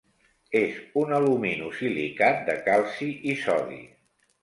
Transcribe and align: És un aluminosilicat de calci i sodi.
És 0.59 0.79
un 1.01 1.13
aluminosilicat 1.19 2.43
de 2.51 2.59
calci 2.71 3.15
i 3.35 3.41
sodi. 3.47 3.83